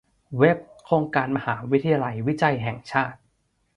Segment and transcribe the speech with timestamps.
[0.39, 3.19] เว็บ โครงการมหาวิทยาลัยวิจัยแห่งชาติ